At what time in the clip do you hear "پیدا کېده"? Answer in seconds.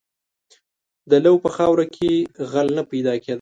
2.91-3.29